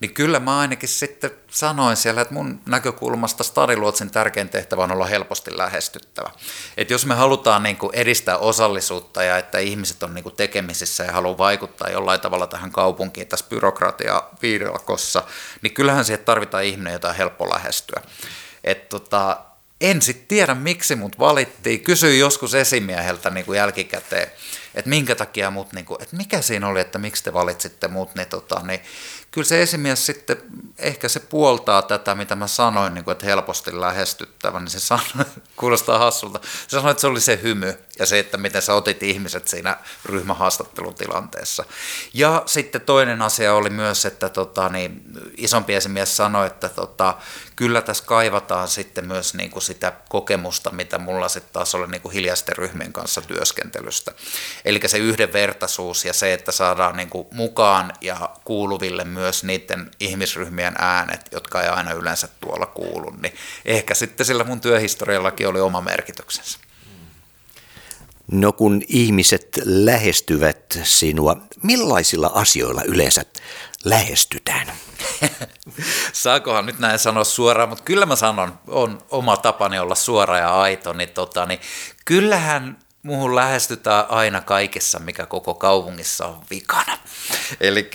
Niin 0.00 0.14
kyllä 0.14 0.40
mä 0.40 0.58
ainakin 0.58 0.88
sitten 0.88 1.30
sanoin 1.50 1.96
siellä, 1.96 2.20
että 2.20 2.34
mun 2.34 2.60
näkökulmasta 2.66 3.44
Stadiluotsin 3.44 4.10
tärkein 4.10 4.48
tehtävä 4.48 4.84
on 4.84 4.92
olla 4.92 5.06
helposti 5.06 5.56
lähestyttävä. 5.56 6.30
Että 6.76 6.94
jos 6.94 7.06
me 7.06 7.14
halutaan 7.14 7.62
niin 7.62 7.76
kuin 7.76 7.94
edistää 7.94 8.38
osallisuutta 8.38 9.22
ja 9.22 9.38
että 9.38 9.58
ihmiset 9.58 10.02
on 10.02 10.14
niin 10.14 10.22
kuin 10.22 10.36
tekemisissä 10.36 11.04
ja 11.04 11.12
haluaa 11.12 11.38
vaikuttaa 11.38 11.90
jollain 11.90 12.20
tavalla 12.20 12.46
tähän 12.46 12.72
kaupunkiin 12.72 13.28
tässä 13.28 13.46
byrokratia 13.48 14.22
viidakossa, 14.42 15.22
niin 15.62 15.74
kyllähän 15.74 16.04
siihen 16.04 16.24
tarvitaan 16.24 16.64
ihminen, 16.64 16.92
jota 16.92 17.08
on 17.08 17.14
helppo 17.14 17.50
lähestyä. 17.50 18.02
Et 18.64 18.88
tota, 18.88 19.36
en 19.80 20.02
sitten 20.02 20.26
tiedä, 20.26 20.54
miksi 20.54 20.96
mut 20.96 21.18
valittiin. 21.18 21.80
Kysyin 21.80 22.18
joskus 22.18 22.54
esimieheltä 22.54 23.30
niin 23.30 23.46
kuin 23.46 23.56
jälkikäteen, 23.56 24.30
että 24.74 24.88
minkä 24.88 25.14
takia 25.14 25.50
mut, 25.50 25.72
niin 25.72 25.84
kuin, 25.84 26.02
että 26.02 26.16
mikä 26.16 26.42
siinä 26.42 26.68
oli, 26.68 26.80
että 26.80 26.98
miksi 26.98 27.24
te 27.24 27.32
valitsitte 27.32 27.88
mut, 27.88 28.14
niin, 28.14 28.28
tota, 28.28 28.60
niin 28.64 28.80
kyllä 29.30 29.46
se 29.46 29.62
esimies 29.62 30.06
sitten, 30.06 30.36
ehkä 30.78 31.08
se 31.08 31.20
puoltaa 31.20 31.82
tätä, 31.82 32.14
mitä 32.14 32.36
mä 32.36 32.46
sanoin, 32.46 32.94
niin 32.94 33.04
kuin, 33.04 33.12
että 33.12 33.26
helposti 33.26 33.80
lähestyttävä, 33.80 34.60
niin 34.60 34.70
se 34.70 34.80
sanoi, 34.80 35.24
kuulostaa 35.56 35.98
hassulta, 35.98 36.40
se 36.42 36.70
sanoi, 36.70 36.90
että 36.90 37.00
se 37.00 37.06
oli 37.06 37.20
se 37.20 37.40
hymy 37.42 37.78
ja 37.98 38.06
se, 38.06 38.18
että 38.18 38.36
miten 38.36 38.62
sä 38.62 38.74
otit 38.74 39.02
ihmiset 39.02 39.48
siinä 39.48 39.76
ryhmähaastattelutilanteessa. 40.04 41.64
Ja 42.14 42.42
sitten 42.46 42.80
toinen 42.80 43.22
asia 43.22 43.54
oli 43.54 43.70
myös, 43.70 44.06
että 44.06 44.28
tota, 44.28 44.68
niin, 44.68 45.02
isompi 45.36 45.74
esimies 45.74 46.16
sanoi, 46.16 46.46
että 46.46 46.68
tota, 46.68 47.16
kyllä 47.56 47.82
tässä 47.82 48.04
kaivataan 48.04 48.68
sitten 48.68 49.06
myös 49.06 49.34
niin 49.34 49.50
kuin 49.50 49.62
sitä 49.70 49.92
kokemusta, 50.08 50.70
mitä 50.70 50.98
mulla 50.98 51.28
sitten 51.28 51.52
taas 51.52 51.74
oli 51.74 51.86
niin 51.86 52.02
kuin 52.02 52.12
hiljaisten 52.12 52.56
ryhmien 52.56 52.92
kanssa 52.92 53.20
työskentelystä. 53.20 54.12
Eli 54.64 54.80
se 54.86 54.98
yhdenvertaisuus 54.98 56.04
ja 56.04 56.12
se, 56.12 56.32
että 56.32 56.52
saadaan 56.52 56.96
niin 56.96 57.10
kuin 57.10 57.26
mukaan 57.32 57.92
ja 58.00 58.30
kuuluville 58.44 59.04
myös 59.04 59.44
niiden 59.44 59.90
ihmisryhmien 60.00 60.74
äänet, 60.78 61.28
jotka 61.32 61.62
ei 61.62 61.68
aina 61.68 61.92
yleensä 61.92 62.28
tuolla 62.40 62.66
kuulu, 62.66 63.10
niin 63.10 63.34
ehkä 63.64 63.94
sitten 63.94 64.26
sillä 64.26 64.44
mun 64.44 64.60
työhistoriallakin 64.60 65.48
oli 65.48 65.60
oma 65.60 65.80
merkityksensä. 65.80 66.58
No 68.32 68.52
kun 68.52 68.82
ihmiset 68.88 69.48
lähestyvät 69.64 70.78
sinua, 70.82 71.36
millaisilla 71.62 72.30
asioilla 72.34 72.82
yleensä 72.82 73.22
lähestytään? 73.84 74.72
Saakohan 76.12 76.66
nyt 76.66 76.78
näin 76.78 76.98
sanoa 76.98 77.24
suoraan, 77.24 77.68
mutta 77.68 77.84
kyllä 77.84 78.06
mä 78.06 78.16
sanon, 78.16 78.58
on 78.66 78.98
oma 79.10 79.36
tapani 79.36 79.78
olla 79.78 79.94
suora 79.94 80.38
ja 80.38 80.60
aito, 80.60 80.92
niin, 80.92 81.08
tota, 81.08 81.46
niin 81.46 81.60
kyllähän 82.04 82.78
muuhun 83.02 83.36
lähestytään 83.36 84.04
aina 84.08 84.40
kaikessa, 84.40 84.98
mikä 84.98 85.26
koko 85.26 85.54
kaupungissa 85.54 86.26
on 86.26 86.42
vikana. 86.50 86.98
Eli 87.60 87.90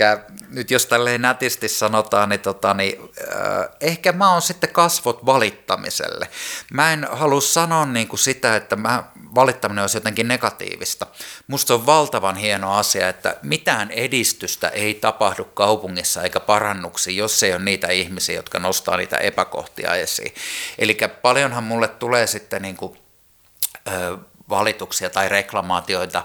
nyt 0.49 0.71
jos 0.71 0.85
tälleen 0.85 1.21
nätisti 1.21 1.69
sanotaan, 1.69 2.29
niin, 2.29 2.39
tota, 2.39 2.73
niin 2.73 2.95
äh, 3.01 3.69
ehkä 3.81 4.11
mä 4.11 4.31
oon 4.31 4.41
sitten 4.41 4.69
kasvot 4.69 5.25
valittamiselle. 5.25 6.29
Mä 6.71 6.93
en 6.93 7.07
halua 7.11 7.41
sanoa 7.41 7.85
niin 7.85 8.07
kuin 8.07 8.19
sitä, 8.19 8.55
että 8.55 8.75
mä, 8.75 9.03
valittaminen 9.35 9.81
olisi 9.81 9.97
jotenkin 9.97 10.27
negatiivista. 10.27 11.07
Musta 11.47 11.73
on 11.73 11.85
valtavan 11.85 12.35
hieno 12.35 12.73
asia, 12.73 13.09
että 13.09 13.35
mitään 13.43 13.91
edistystä 13.91 14.69
ei 14.69 14.93
tapahdu 14.93 15.43
kaupungissa 15.43 16.23
eikä 16.23 16.39
parannuksi, 16.39 17.17
jos 17.17 17.43
ei 17.43 17.53
ole 17.53 17.63
niitä 17.63 17.87
ihmisiä, 17.87 18.35
jotka 18.35 18.59
nostaa 18.59 18.97
niitä 18.97 19.17
epäkohtia 19.17 19.95
esiin. 19.95 20.33
Eli 20.77 20.97
paljonhan 21.21 21.63
mulle 21.63 21.87
tulee 21.87 22.27
sitten 22.27 22.61
niin 22.61 22.77
kuin, 22.77 22.97
äh, 23.87 24.19
valituksia 24.49 25.09
tai 25.09 25.29
reklamaatioita 25.29 26.23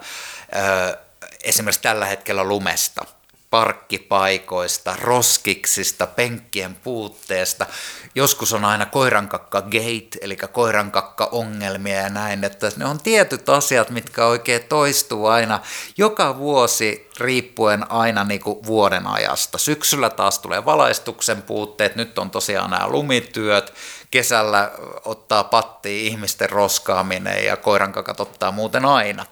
esimerkiksi 1.42 1.82
tällä 1.82 2.06
hetkellä 2.06 2.44
lumesta, 2.44 3.04
parkkipaikoista, 3.50 4.96
roskiksista, 5.00 6.06
penkkien 6.06 6.74
puutteesta. 6.74 7.66
Joskus 8.14 8.52
on 8.52 8.64
aina 8.64 8.86
koirankakka 8.86 9.62
gate, 9.62 10.18
eli 10.20 10.36
koirankakka 10.36 11.28
ongelmia 11.32 12.00
ja 12.00 12.08
näin, 12.08 12.44
että 12.44 12.72
ne 12.76 12.84
on 12.84 13.00
tietyt 13.00 13.48
asiat, 13.48 13.90
mitkä 13.90 14.26
oikein 14.26 14.62
toistuu 14.68 15.26
aina 15.26 15.60
joka 15.96 16.38
vuosi 16.38 17.10
riippuen 17.20 17.90
aina 17.92 18.24
niin 18.24 18.40
kuin 18.40 18.66
vuoden 18.66 19.06
ajasta. 19.06 19.58
Syksyllä 19.58 20.10
taas 20.10 20.38
tulee 20.38 20.64
valaistuksen 20.64 21.42
puutteet, 21.42 21.96
nyt 21.96 22.18
on 22.18 22.30
tosiaan 22.30 22.70
nämä 22.70 22.88
lumityöt, 22.88 23.74
kesällä 24.10 24.70
ottaa 25.04 25.44
patti 25.44 26.06
ihmisten 26.06 26.50
roskaaminen 26.50 27.44
ja 27.44 27.56
koirankakat 27.56 28.20
ottaa 28.20 28.50
muuten 28.50 28.84
aina. 28.84 29.26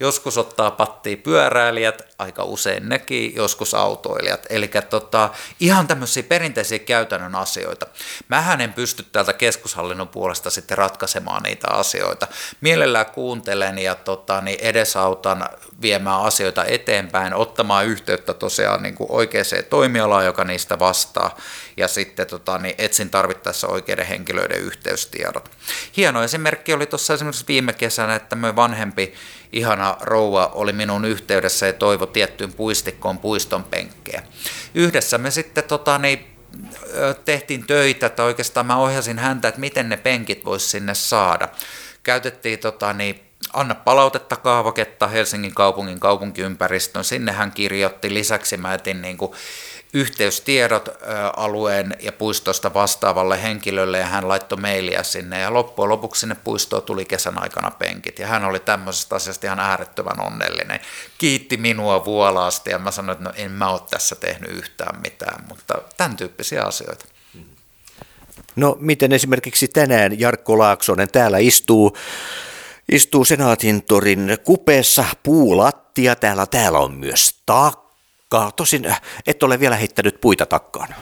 Joskus 0.00 0.38
ottaa 0.38 0.70
pattiin 0.70 1.22
pyöräilijät, 1.22 2.14
aika 2.18 2.44
usein 2.44 2.88
nekin, 2.88 3.34
joskus 3.34 3.74
autoilijat. 3.74 4.46
Eli 4.50 4.70
tota, 4.90 5.30
ihan 5.60 5.86
tämmöisiä 5.86 6.22
perinteisiä 6.22 6.78
käytännön 6.78 7.34
asioita. 7.34 7.86
Mähän 8.28 8.60
en 8.60 8.72
pysty 8.72 9.02
täältä 9.02 9.32
keskushallinnon 9.32 10.08
puolesta 10.08 10.50
sitten 10.50 10.78
ratkaisemaan 10.78 11.42
niitä 11.42 11.66
asioita. 11.70 12.26
Mielellään 12.60 13.06
kuuntelen 13.06 13.78
ja 13.78 13.94
tota, 13.94 14.40
niin 14.40 14.60
edesautan 14.60 15.48
viemään 15.82 16.22
asioita 16.22 16.64
eteenpäin, 16.64 17.34
ottamaan 17.34 17.86
yhteyttä 17.86 18.34
tosiaan 18.34 18.82
niin 18.82 18.94
kuin 18.94 19.10
oikeaan 19.10 19.44
toimialaan, 19.70 20.24
joka 20.24 20.44
niistä 20.44 20.78
vastaa, 20.78 21.36
ja 21.76 21.88
sitten 21.88 22.26
tota, 22.26 22.58
niin 22.58 22.74
etsin 22.78 23.10
tarvittaessa 23.10 23.68
oikeiden 23.68 24.06
henkilöiden 24.06 24.60
yhteystiedot. 24.60 25.50
Hieno 25.96 26.22
esimerkki 26.22 26.72
oli 26.72 26.86
tuossa 26.86 27.14
esimerkiksi 27.14 27.44
viime 27.48 27.72
kesänä, 27.72 28.14
että 28.14 28.36
me 28.36 28.56
vanhempi 28.56 29.14
ihana 29.54 29.96
rouva 30.00 30.50
oli 30.54 30.72
minun 30.72 31.04
yhteydessä 31.04 31.66
ja 31.66 31.72
toivo 31.72 32.06
tiettyyn 32.06 32.52
puistikkoon 32.52 33.18
puiston 33.18 33.64
penkkejä. 33.64 34.22
Yhdessä 34.74 35.18
me 35.18 35.30
sitten 35.30 35.64
tota, 35.64 35.98
niin, 35.98 36.26
tehtiin 37.24 37.66
töitä, 37.66 38.06
että 38.06 38.24
oikeastaan 38.24 38.66
mä 38.66 38.76
ohjasin 38.76 39.18
häntä, 39.18 39.48
että 39.48 39.60
miten 39.60 39.88
ne 39.88 39.96
penkit 39.96 40.44
voisi 40.44 40.68
sinne 40.68 40.94
saada. 40.94 41.48
Käytettiin 42.02 42.58
tota, 42.58 42.92
niin, 42.92 43.20
anna 43.52 43.74
palautetta 43.74 44.36
kaavaketta 44.36 45.06
Helsingin 45.06 45.54
kaupungin 45.54 46.00
kaupunkiympäristön. 46.00 47.04
Sinne 47.04 47.32
hän 47.32 47.52
kirjoitti. 47.52 48.14
Lisäksi 48.14 48.56
mä 48.56 48.74
etin 48.74 49.02
niin 49.02 49.16
kuin 49.16 49.32
yhteystiedot 49.94 50.88
alueen 51.36 51.96
ja 52.00 52.12
puistosta 52.12 52.74
vastaavalle 52.74 53.42
henkilölle 53.42 53.98
ja 53.98 54.06
hän 54.06 54.28
laittoi 54.28 54.58
mailia 54.58 55.02
sinne 55.02 55.40
ja 55.40 55.54
loppujen 55.54 55.88
lopuksi 55.88 56.20
sinne 56.20 56.36
puistoon 56.44 56.82
tuli 56.82 57.04
kesän 57.04 57.42
aikana 57.42 57.70
penkit 57.70 58.18
ja 58.18 58.26
hän 58.26 58.44
oli 58.44 58.60
tämmöisestä 58.60 59.16
asiasta 59.16 59.46
ihan 59.46 59.60
äärettömän 59.60 60.20
onnellinen. 60.20 60.80
Kiitti 61.18 61.56
minua 61.56 62.04
vuolaasti 62.04 62.70
ja 62.70 62.78
mä 62.78 62.90
sanoin, 62.90 63.16
että 63.16 63.28
no 63.28 63.34
en 63.36 63.50
mä 63.50 63.70
ole 63.70 63.80
tässä 63.90 64.14
tehnyt 64.14 64.50
yhtään 64.50 65.00
mitään, 65.00 65.44
mutta 65.48 65.74
tämän 65.96 66.16
tyyppisiä 66.16 66.62
asioita. 66.62 67.04
No 68.56 68.76
miten 68.80 69.12
esimerkiksi 69.12 69.68
tänään 69.68 70.20
Jarkko 70.20 70.58
Laaksonen 70.58 71.10
täällä 71.10 71.38
istuu 71.38 71.96
istuu 72.92 73.24
Senaatin 73.24 73.82
torin 73.82 74.38
kupeessa 74.44 75.04
puulattia. 75.22 76.16
Täällä, 76.16 76.46
täällä 76.46 76.78
on 76.78 76.94
myös 76.94 77.34
takka. 78.40 78.52
Tosin 78.56 78.86
äh, 78.86 79.02
et 79.26 79.42
ole 79.42 79.60
vielä 79.60 79.76
heittänyt 79.76 80.20
puita 80.20 80.46
takkaan. 80.46 80.94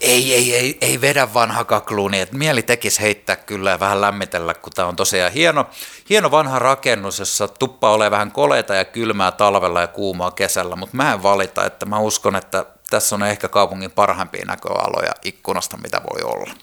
Ei, 0.00 0.34
ei, 0.34 0.56
ei, 0.56 0.78
ei 0.80 1.00
vedä 1.00 1.34
vanha 1.34 1.64
kakluuni. 1.64 2.20
Et 2.20 2.32
mieli 2.32 2.62
tekisi 2.62 3.00
heittää 3.00 3.36
kyllä 3.36 3.70
ja 3.70 3.80
vähän 3.80 4.00
lämmitellä, 4.00 4.54
kun 4.54 4.72
tämä 4.72 4.88
on 4.88 4.96
tosiaan 4.96 5.32
hieno, 5.32 5.70
hieno 6.10 6.30
vanha 6.30 6.58
rakennus, 6.58 7.18
jossa 7.18 7.48
tuppa 7.48 7.90
ole 7.90 8.10
vähän 8.10 8.32
koleita 8.32 8.74
ja 8.74 8.84
kylmää 8.84 9.30
talvella 9.30 9.80
ja 9.80 9.86
kuumaa 9.86 10.30
kesällä, 10.30 10.76
mutta 10.76 10.96
mä 10.96 11.12
en 11.12 11.22
valita, 11.22 11.66
että 11.66 11.86
mä 11.86 11.98
uskon, 11.98 12.36
että 12.36 12.66
tässä 12.90 13.14
on 13.16 13.22
ehkä 13.22 13.48
kaupungin 13.48 13.90
parhaimpia 13.90 14.44
näköaloja 14.46 15.12
ikkunasta, 15.22 15.76
mitä 15.76 16.00
voi 16.10 16.22
olla. 16.22 16.54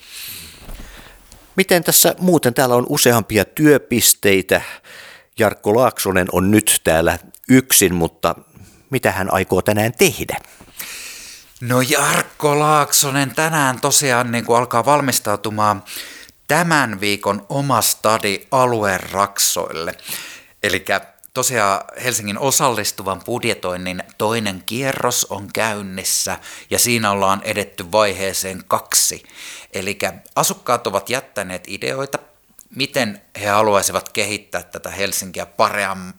Miten 1.55 1.83
tässä 1.83 2.15
muuten 2.19 2.53
täällä 2.53 2.75
on 2.75 2.85
useampia 2.89 3.45
työpisteitä? 3.45 4.61
Jarkko 5.39 5.75
Laaksonen 5.75 6.27
on 6.31 6.51
nyt 6.51 6.81
täällä 6.83 7.19
yksin, 7.49 7.95
mutta 7.95 8.35
mitä 8.89 9.11
hän 9.11 9.33
aikoo 9.33 9.61
tänään 9.61 9.93
tehdä? 9.97 10.37
No 11.61 11.81
Jarkko 11.81 12.59
Laaksonen 12.59 13.35
tänään 13.35 13.81
tosiaan 13.81 14.31
niin 14.31 14.45
kuin 14.45 14.57
alkaa 14.57 14.85
valmistautumaan 14.85 15.83
tämän 16.47 16.99
viikon 16.99 17.45
oma 17.49 17.81
stadi 17.81 18.47
alueen 18.51 18.99
raksoille. 19.11 19.93
Eli 20.63 20.85
tosiaan 21.33 21.81
Helsingin 22.03 22.39
osallistuvan 22.39 23.21
budjetoinnin 23.25 24.03
toinen 24.17 24.63
kierros 24.65 25.25
on 25.29 25.47
käynnissä 25.53 26.39
ja 26.69 26.79
siinä 26.79 27.11
ollaan 27.11 27.41
edetty 27.43 27.91
vaiheeseen 27.91 28.63
kaksi. 28.67 29.23
Eli 29.73 29.97
asukkaat 30.35 30.87
ovat 30.87 31.09
jättäneet 31.09 31.63
ideoita, 31.67 32.19
miten 32.75 33.21
he 33.41 33.47
haluaisivat 33.47 34.09
kehittää 34.09 34.63
tätä 34.63 34.89
Helsinkiä 34.89 35.47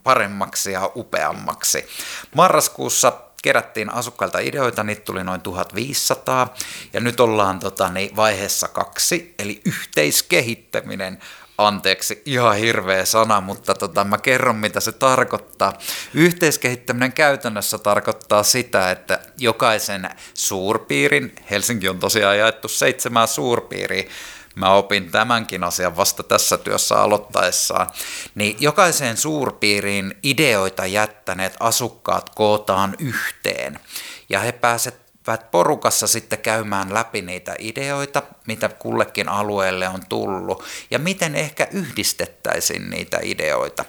paremmaksi 0.02 0.73
ja 0.73 0.90
upeammaksi. 0.97 1.87
Marraskuussa 2.35 3.12
kerättiin 3.43 3.95
asukkailta 3.95 4.38
ideoita, 4.38 4.85
niitä 4.85 5.02
tuli 5.02 5.25
noin 5.25 5.40
1500, 5.40 6.55
ja 6.93 7.00
nyt 7.00 7.21
ollaan 7.21 7.59
tota, 7.59 7.88
niin, 7.88 8.17
vaiheessa 8.17 8.69
kaksi, 8.69 9.35
eli 9.38 9.61
yhteiskehittäminen 9.64 11.19
anteeksi, 11.58 12.22
ihan 12.24 12.56
hirveä 12.56 13.04
sana, 13.04 13.40
mutta 13.40 13.74
tota, 13.74 14.04
mä 14.04 14.18
kerron 14.18 14.56
mitä 14.56 14.80
se 14.80 14.92
tarkoittaa. 14.92 15.78
Yhteiskehittäminen 16.14 17.12
käytännössä 17.12 17.78
tarkoittaa 17.78 18.42
sitä, 18.42 18.90
että 18.90 19.20
jokaisen 19.38 20.10
suurpiirin, 20.34 21.34
Helsinki 21.50 21.88
on 21.88 21.98
tosiaan 21.98 22.38
jaettu 22.38 22.68
seitsemään 22.68 23.28
suurpiiriä, 23.28 24.10
mä 24.54 24.70
opin 24.70 25.10
tämänkin 25.10 25.64
asian 25.64 25.96
vasta 25.96 26.22
tässä 26.22 26.58
työssä 26.58 26.96
aloittaessaan, 26.96 27.90
niin 28.34 28.56
jokaiseen 28.60 29.16
suurpiiriin 29.16 30.18
ideoita 30.22 30.86
jättäneet 30.86 31.56
asukkaat 31.60 32.30
kootaan 32.30 32.94
yhteen 32.98 33.80
ja 34.28 34.40
he 34.40 34.52
pääsevät 34.52 35.07
pääsevät 35.28 35.50
porukassa 35.50 36.06
sitten 36.06 36.38
käymään 36.38 36.94
läpi 36.94 37.23
niitä 37.23 37.54
ideoita, 37.58 38.23
mitä 38.47 38.68
kullekin 38.68 39.28
alueelle 39.28 39.88
on 39.88 40.00
tullut, 40.08 40.64
ja 40.90 40.99
miten 40.99 41.35
ehkä 41.35 41.68
yhdistettäisiin 41.70 42.90
niitä 42.90 43.18
ideoita. 43.23 43.85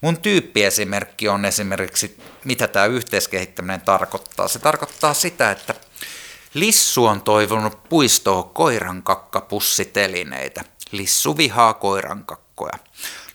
Mun 0.00 0.16
tyyppiesimerkki 0.16 1.28
on 1.28 1.44
esimerkiksi, 1.44 2.18
mitä 2.44 2.68
tämä 2.68 2.86
yhteiskehittäminen 2.86 3.80
tarkoittaa. 3.80 4.48
Se 4.48 4.58
tarkoittaa 4.58 5.14
sitä, 5.14 5.50
että 5.50 5.74
Lissu 6.54 7.06
on 7.06 7.22
toivonut 7.22 7.88
puistoon 7.88 8.50
koirankakkapussitelineitä. 8.50 10.64
Lissu 10.92 11.36
vihaa 11.36 11.74
koirankakkoja. 11.74 12.78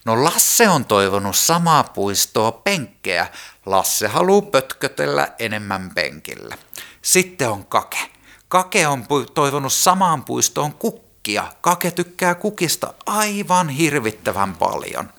No 0.05 0.23
Lasse 0.23 0.69
on 0.69 0.85
toivonut 0.85 1.35
samaa 1.35 1.83
puistoa 1.83 2.51
penkkejä. 2.51 3.27
Lasse 3.65 4.07
haluaa 4.07 4.41
pötkötellä 4.41 5.27
enemmän 5.39 5.91
penkillä. 5.95 6.57
Sitten 7.01 7.49
on 7.49 7.65
Kake. 7.65 7.99
Kake 8.47 8.87
on 8.87 9.05
toivonut 9.33 9.73
samaan 9.73 10.25
puistoon 10.25 10.73
kukkia. 10.73 11.47
Kake 11.61 11.91
tykkää 11.91 12.35
kukista 12.35 12.93
aivan 13.05 13.69
hirvittävän 13.69 14.55
paljon. 14.55 15.09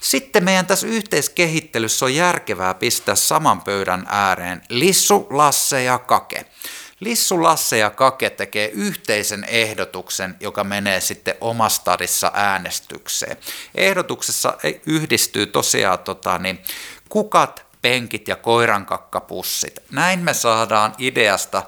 Sitten 0.00 0.44
meidän 0.44 0.66
tässä 0.66 0.86
yhteiskehittelyssä 0.86 2.04
on 2.04 2.14
järkevää 2.14 2.74
pistää 2.74 3.14
saman 3.14 3.60
pöydän 3.60 4.06
ääreen 4.08 4.62
Lissu, 4.68 5.26
Lasse 5.30 5.82
ja 5.82 5.98
Kake. 5.98 6.46
Lissu, 7.00 7.42
Lasse 7.42 7.78
ja 7.78 7.90
Kake 7.90 8.30
tekee 8.30 8.68
yhteisen 8.68 9.44
ehdotuksen, 9.44 10.36
joka 10.40 10.64
menee 10.64 11.00
sitten 11.00 11.34
omastadissa 11.40 12.32
äänestykseen. 12.34 13.36
Ehdotuksessa 13.74 14.58
yhdistyy 14.86 15.46
tosiaan 15.46 15.98
tota, 15.98 16.38
niin, 16.38 16.62
kukat, 17.08 17.65
penkit 17.86 18.28
ja 18.28 18.36
koirankakkapussit. 18.36 19.82
Näin 19.90 20.20
me 20.20 20.34
saadaan 20.34 20.94
ideasta 20.98 21.62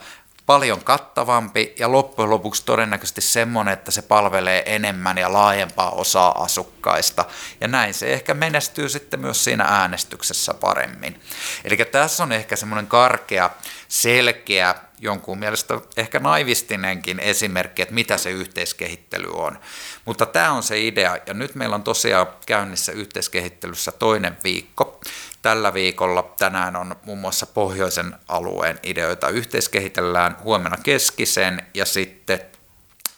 paljon 0.47 0.85
kattavampi 0.85 1.75
ja 1.79 1.93
loppujen 1.93 2.31
lopuksi 2.31 2.65
todennäköisesti 2.65 3.21
semmoinen, 3.21 3.75
että 3.75 3.91
se 3.91 4.03
palvelee 4.03 4.63
enemmän 4.75 5.19
ja 5.19 5.33
laajempaa 5.33 5.91
osaa 5.91 6.43
asukkaista. 6.43 7.25
Ja 7.61 7.69
näin 7.69 7.95
se 7.95 8.13
ehkä 8.13 8.35
menestyy 8.35 8.89
sitten 8.89 9.21
myös 9.21 9.45
siinä 9.45 9.65
äänestyksessä 9.65 10.55
paremmin. 10.55 11.21
Eli 11.65 11.77
tässä 11.77 12.23
on 12.23 12.33
ehkä 12.33 12.57
semmoinen 12.57 12.87
karkea, 12.87 13.51
selkeä, 13.89 14.75
jonkun 15.01 15.39
mielestä 15.39 15.81
ehkä 15.97 16.19
naivistinenkin 16.19 17.21
esimerkki, 17.21 17.83
että 17.83 17.95
mitä 17.95 18.17
se 18.17 18.31
yhteiskehittely 18.31 19.29
on. 19.33 19.59
Mutta 20.05 20.27
tämä 20.27 20.53
on 20.53 20.63
se 20.63 20.81
idea, 20.81 21.19
ja 21.27 21.35
nyt 21.35 21.55
meillä 21.55 21.75
on 21.75 21.83
tosiaan 21.83 22.27
käynnissä 22.47 22.93
yhteiskehittelyssä 22.93 23.93
toinen 23.93 24.37
viikko. 24.45 25.01
Tällä 25.43 25.75
viikolla 25.75 26.35
tänään 26.39 26.77
on 26.77 26.97
muun 27.05 27.19
muassa 27.19 27.47
pohjoisen 27.47 28.15
alueen 28.29 28.79
ideoita 28.83 29.29
yhteiskehitellään, 29.29 30.37
huomenna 30.43 30.77
keskisen 30.83 31.67
ja 31.75 31.87
sitten 31.87 32.41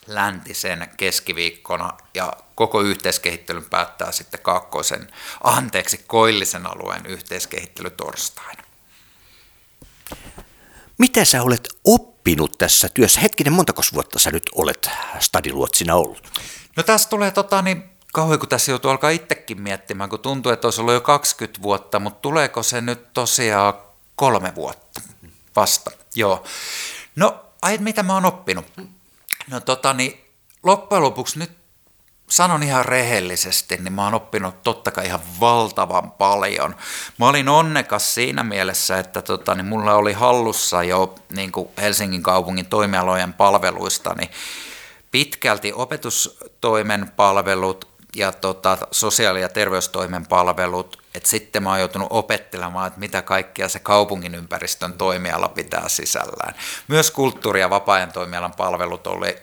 läntisen 0.07 0.89
keskiviikkona 0.97 1.93
ja 2.13 2.33
koko 2.55 2.81
yhteiskehittelyn 2.81 3.69
päättää 3.69 4.11
sitten 4.11 4.39
kaakkoisen, 4.39 5.07
anteeksi, 5.43 6.03
koillisen 6.07 6.65
alueen 6.65 7.05
yhteiskehittely 7.05 7.89
torstaina. 7.89 8.63
Mitä 10.97 11.25
sä 11.25 11.43
olet 11.43 11.67
oppinut 11.83 12.57
tässä 12.57 12.89
työssä? 12.89 13.21
Hetkinen, 13.21 13.53
montako 13.53 13.81
vuotta 13.93 14.19
sä 14.19 14.31
nyt 14.31 14.43
olet 14.55 14.89
stadiluotsina 15.19 15.95
ollut? 15.95 16.39
No 16.75 16.83
tässä 16.83 17.09
tulee 17.09 17.31
tota, 17.31 17.61
niin 17.61 17.90
kauhean, 18.11 18.39
kun 18.39 18.49
tässä 18.49 18.71
joutuu 18.71 18.91
alkaa 18.91 19.09
itsekin 19.09 19.61
miettimään, 19.61 20.09
kun 20.09 20.19
tuntuu, 20.19 20.51
että 20.51 20.67
olisi 20.67 20.81
ollut 20.81 20.93
jo 20.93 21.01
20 21.01 21.61
vuotta, 21.61 21.99
mutta 21.99 22.21
tuleeko 22.21 22.63
se 22.63 22.81
nyt 22.81 23.13
tosiaan 23.13 23.73
kolme 24.15 24.55
vuotta 24.55 25.01
vasta? 25.55 25.91
Joo. 26.15 26.43
No, 27.15 27.45
ai, 27.61 27.77
mitä 27.77 28.03
mä 28.03 28.13
oon 28.13 28.25
oppinut? 28.25 28.65
No 29.49 29.59
tota 29.59 29.93
niin, 29.93 30.25
loppujen 30.63 31.03
lopuksi 31.03 31.39
nyt 31.39 31.51
sanon 32.31 32.63
ihan 32.63 32.85
rehellisesti, 32.85 33.77
niin 33.77 33.93
mä 33.93 34.03
oon 34.03 34.13
oppinut 34.13 34.63
totta 34.63 34.91
kai 34.91 35.05
ihan 35.05 35.19
valtavan 35.39 36.11
paljon. 36.11 36.75
Mä 37.17 37.27
olin 37.27 37.49
onnekas 37.49 38.13
siinä 38.13 38.43
mielessä, 38.43 38.99
että 38.99 39.21
tota, 39.21 39.55
niin 39.55 39.65
mulla 39.65 39.93
oli 39.93 40.13
hallussa 40.13 40.83
jo 40.83 41.15
niin 41.29 41.51
kuin 41.51 41.69
Helsingin 41.81 42.23
kaupungin 42.23 42.65
toimialojen 42.65 43.33
palveluista 43.33 44.13
niin 44.13 44.29
pitkälti 45.11 45.73
opetustoimen 45.73 47.11
palvelut, 47.15 47.90
ja 48.15 48.31
tota, 48.31 48.77
sosiaali- 48.91 49.41
ja 49.41 49.49
terveystoimen 49.49 50.25
palvelut, 50.25 51.03
että 51.15 51.29
sitten 51.29 51.63
mä 51.63 51.69
oon 51.69 51.79
joutunut 51.79 52.07
opettelemaan, 52.09 52.87
että 52.87 52.99
mitä 52.99 53.21
kaikkea 53.21 53.69
se 53.69 53.79
kaupungin 53.79 54.35
ympäristön 54.35 54.93
toimiala 54.93 55.47
pitää 55.47 55.89
sisällään. 55.89 56.55
Myös 56.87 57.11
kulttuuri- 57.11 57.59
ja 57.59 57.69
vapaa-ajan 57.69 58.11
toimialan 58.11 58.53
palvelut 58.53 59.07
oli 59.07 59.37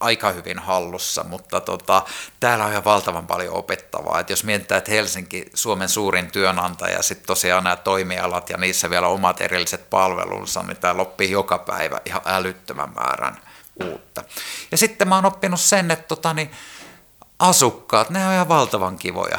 aika 0.00 0.32
hyvin 0.32 0.58
hallussa, 0.58 1.24
mutta 1.24 1.60
tota, 1.60 2.02
täällä 2.40 2.64
on 2.64 2.70
ihan 2.70 2.84
valtavan 2.84 3.26
paljon 3.26 3.54
opettavaa. 3.54 4.20
Et 4.20 4.30
jos 4.30 4.44
mietitään, 4.44 4.78
että 4.78 4.90
Helsinki, 4.90 5.46
Suomen 5.54 5.88
suurin 5.88 6.30
työnantaja, 6.30 6.96
ja 6.96 7.02
sitten 7.02 7.26
tosiaan 7.26 7.64
nämä 7.64 7.76
toimialat 7.76 8.50
ja 8.50 8.56
niissä 8.56 8.90
vielä 8.90 9.08
omat 9.08 9.40
erilliset 9.40 9.90
palvelunsa, 9.90 10.62
niin 10.62 10.76
täällä 10.76 11.02
oppii 11.02 11.30
joka 11.30 11.58
päivä 11.58 12.00
ihan 12.04 12.22
älyttömän 12.24 12.94
määrän 12.94 13.36
uutta. 13.84 14.24
Ja 14.70 14.78
sitten 14.78 15.08
mä 15.08 15.14
oon 15.14 15.26
oppinut 15.26 15.60
sen, 15.60 15.90
että 15.90 16.08
tota, 16.08 16.34
niin, 16.34 16.50
asukkaat, 17.40 18.10
ne 18.10 18.26
on 18.26 18.32
ihan 18.32 18.48
valtavan 18.48 18.98
kivoja. 18.98 19.38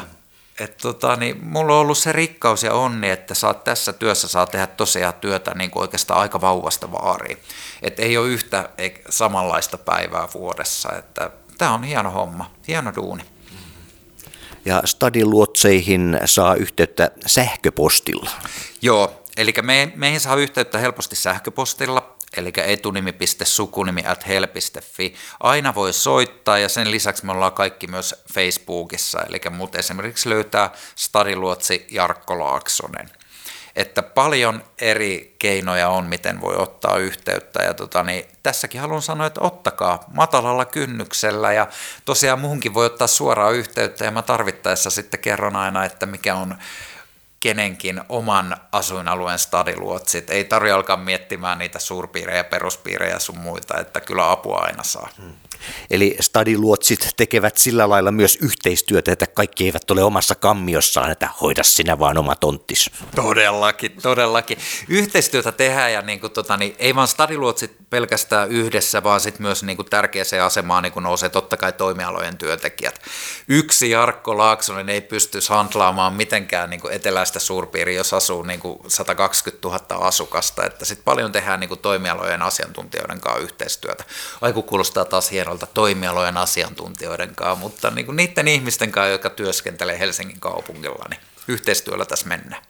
Et 0.60 0.76
tota, 0.76 1.16
niin 1.16 1.44
mulla 1.44 1.74
on 1.74 1.80
ollut 1.80 1.98
se 1.98 2.12
rikkaus 2.12 2.62
ja 2.62 2.74
onni, 2.74 3.10
että 3.10 3.34
saat 3.34 3.64
tässä 3.64 3.92
työssä 3.92 4.28
saa 4.28 4.46
tehdä 4.46 4.66
tosiaan 4.66 5.14
työtä 5.14 5.54
niin 5.54 5.70
kuin 5.70 5.80
oikeastaan 5.80 6.20
aika 6.20 6.40
vauvasta 6.40 6.92
vaariin. 6.92 7.38
Et 7.82 8.00
ei 8.00 8.16
ole 8.16 8.28
yhtä 8.28 8.68
ei, 8.78 9.02
samanlaista 9.08 9.78
päivää 9.78 10.28
vuodessa. 10.34 10.92
Että 10.98 11.30
tämä 11.58 11.74
on 11.74 11.84
hieno 11.84 12.10
homma, 12.10 12.50
hieno 12.68 12.92
duuni. 12.96 13.22
Ja 14.64 14.82
stadiluotseihin 14.84 16.20
saa 16.24 16.54
yhteyttä 16.54 17.10
sähköpostilla. 17.26 18.30
Joo, 18.82 19.22
eli 19.36 19.52
me, 19.62 19.92
meihin 19.96 20.20
saa 20.20 20.36
yhteyttä 20.36 20.78
helposti 20.78 21.16
sähköpostilla 21.16 22.16
eli 22.36 22.52
etunimi.sukunimi. 22.56 24.04
Aina 25.40 25.74
voi 25.74 25.92
soittaa 25.92 26.58
ja 26.58 26.68
sen 26.68 26.90
lisäksi 26.90 27.26
me 27.26 27.32
ollaan 27.32 27.52
kaikki 27.52 27.86
myös 27.86 28.14
Facebookissa, 28.34 29.20
eli 29.28 29.40
mut 29.50 29.74
esimerkiksi 29.74 30.28
löytää 30.28 30.70
Stadiluotsi 30.96 31.86
Jarkko 31.90 32.38
Laaksonen. 32.38 33.10
Että 33.76 34.02
paljon 34.02 34.64
eri 34.80 35.36
keinoja 35.38 35.88
on, 35.88 36.04
miten 36.04 36.40
voi 36.40 36.56
ottaa 36.56 36.96
yhteyttä. 36.96 37.62
Ja 37.62 37.74
tota, 37.74 38.02
niin 38.02 38.24
tässäkin 38.42 38.80
haluan 38.80 39.02
sanoa, 39.02 39.26
että 39.26 39.40
ottakaa 39.40 40.04
matalalla 40.14 40.64
kynnyksellä. 40.64 41.52
Ja 41.52 41.66
tosiaan 42.04 42.40
muhunkin 42.40 42.74
voi 42.74 42.86
ottaa 42.86 43.06
suoraan 43.06 43.54
yhteyttä 43.54 44.04
ja 44.04 44.10
mä 44.10 44.22
tarvittaessa 44.22 44.90
sitten 44.90 45.20
kerron 45.20 45.56
aina, 45.56 45.84
että 45.84 46.06
mikä 46.06 46.34
on 46.34 46.54
kenenkin 47.42 48.00
oman 48.08 48.56
asuinalueen 48.72 49.38
stadiluotsit. 49.38 50.30
Ei 50.30 50.44
tarvitse 50.44 50.72
alkaa 50.72 50.96
miettimään 50.96 51.58
niitä 51.58 51.78
suurpiirejä, 51.78 52.44
peruspiirejä 52.44 53.18
sun 53.18 53.38
muita, 53.38 53.78
että 53.78 54.00
kyllä 54.00 54.30
apua 54.30 54.58
aina 54.58 54.82
saa. 54.82 55.08
Hmm. 55.22 55.32
Eli 55.90 56.16
stadiluotsit 56.20 57.08
tekevät 57.16 57.56
sillä 57.56 57.88
lailla 57.88 58.12
myös 58.12 58.38
yhteistyötä, 58.42 59.12
että 59.12 59.26
kaikki 59.26 59.64
eivät 59.64 59.90
ole 59.90 60.02
omassa 60.02 60.34
kammiossaan, 60.34 61.10
että 61.10 61.28
hoida 61.40 61.62
sinä 61.62 61.98
vaan 61.98 62.18
oma 62.18 62.36
tonttis. 62.36 62.90
Todellakin, 63.14 63.92
todellakin. 64.02 64.58
Yhteistyötä 64.88 65.52
tehdään 65.52 65.92
ja 65.92 66.02
niin 66.02 66.20
kuin, 66.20 66.32
tota, 66.32 66.56
niin, 66.56 66.74
ei 66.78 66.94
vaan 66.94 67.08
stadiluotsit 67.08 67.72
pelkästään 67.90 68.48
yhdessä, 68.48 69.02
vaan 69.02 69.20
sitten 69.20 69.42
myös 69.42 69.62
niin 69.62 69.76
kuin, 69.76 69.90
tärkeäseen 69.90 70.44
asemaan 70.44 70.82
niin 70.82 70.92
kuin 70.92 71.02
nousee 71.02 71.28
totta 71.28 71.56
kai 71.56 71.72
toimialojen 71.72 72.38
työntekijät. 72.38 73.02
Yksi 73.48 73.90
Jarkko 73.90 74.38
Laaksonen 74.38 74.88
ei 74.88 75.00
pysty 75.00 75.38
handlaamaan 75.48 76.12
mitenkään 76.12 76.70
niin 76.70 76.80
kuin 76.80 76.94
eteläistä 76.94 77.38
suurpiiriä, 77.38 77.96
jos 77.96 78.14
asuu 78.14 78.42
niin 78.42 78.60
kuin 78.60 78.78
120 78.88 79.68
000 79.68 80.06
asukasta, 80.06 80.66
että 80.66 80.84
sitten 80.84 81.04
paljon 81.04 81.32
tehdään 81.32 81.60
niin 81.60 81.68
kuin, 81.68 81.80
toimialojen 81.80 82.42
asiantuntijoiden 82.42 83.20
kanssa 83.20 83.42
yhteistyötä. 83.42 84.04
Aiku 84.40 84.62
kuulostaa 84.62 85.04
taas 85.04 85.30
hieno 85.30 85.51
noilta 85.52 85.66
toimialojen 85.66 86.36
asiantuntijoiden 86.36 87.34
kanssa, 87.34 87.60
mutta 87.60 87.90
niin 87.90 88.06
kuin 88.06 88.16
niiden 88.16 88.48
ihmisten 88.48 88.92
kanssa, 88.92 89.08
jotka 89.12 89.30
työskentelee 89.30 89.98
Helsingin 89.98 90.40
kaupungilla, 90.40 91.04
niin 91.10 91.20
yhteistyöllä 91.48 92.04
tässä 92.04 92.28
mennään. 92.28 92.62